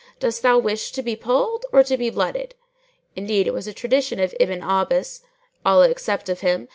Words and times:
Dost 0.19 0.41
thou 0.41 0.57
wish 0.57 0.91
to 0.93 1.03
be 1.03 1.15
polled 1.15 1.67
or 1.71 1.83
to 1.83 1.95
be 1.95 2.09
blooded? 2.09 2.55
Indeed 3.15 3.45
it 3.45 3.53
was 3.53 3.67
a 3.67 3.71
tradition 3.71 4.19
of 4.19 4.33
Ibn 4.39 4.61
Abbas[FN#610] 4.61 5.21
(Allah 5.63 5.91
accept 5.91 6.27
of 6.27 6.39
him!) 6.39 6.69